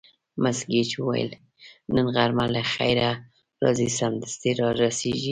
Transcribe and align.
مس 0.41 0.59
ګېج 0.71 0.89
وویل: 0.97 1.31
نن 1.95 2.05
غرمه 2.15 2.45
له 2.55 2.61
خیره 2.73 3.09
راځي، 3.63 3.89
سمدستي 3.99 4.51
را 4.59 4.67
رسېږي. 4.81 5.29